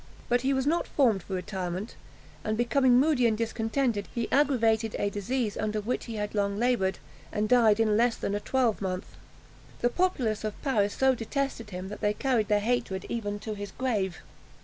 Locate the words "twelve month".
8.39-9.15